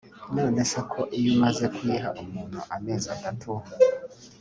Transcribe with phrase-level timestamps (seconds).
[0.35, 3.51] none se ko iyo umaze kuriha umuntu amezi atatu